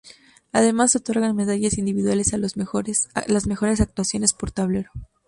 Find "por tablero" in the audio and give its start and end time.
4.33-4.89